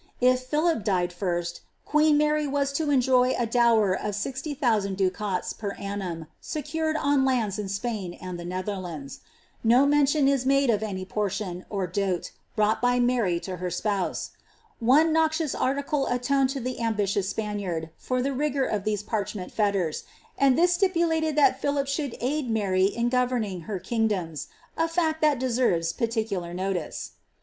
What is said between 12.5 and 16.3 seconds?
brought by Mary to her spouse. One noxious article